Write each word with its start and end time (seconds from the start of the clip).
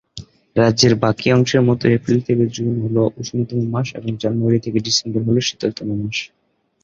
রাজ্যের 0.55 0.93
বাকি 1.03 1.27
অংশের 1.31 1.61
মত 1.67 1.81
এপ্রিল 1.89 2.19
থেকে 2.27 2.43
জুন 2.55 2.69
হল 2.83 2.97
উষ্ণতম 3.19 3.59
মাস 3.73 3.87
এবং 3.95 4.11
জানুয়ারি 4.23 4.59
থেকে 4.65 4.79
ডিসেম্বর 4.85 5.21
হল 5.27 5.37
শীতলতম 5.47 5.87
মাস। 5.95 6.17